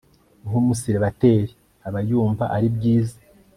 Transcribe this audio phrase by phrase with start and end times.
[0.47, 1.51] nk'umusilibateri
[1.87, 3.17] aba yumva ari bwiza